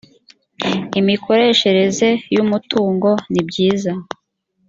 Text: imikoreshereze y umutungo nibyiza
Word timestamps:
imikoreshereze 0.99 2.07
y 2.33 2.37
umutungo 2.43 3.09
nibyiza 3.31 3.91